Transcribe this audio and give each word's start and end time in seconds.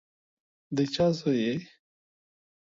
د 0.75 0.77
چا 0.93 1.07
زوی 1.17 1.39
یې؟ 1.45 1.55